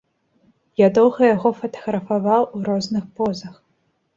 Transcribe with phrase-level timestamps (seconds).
[0.81, 3.53] Я доўга яго фатаграфаваў у розных позах.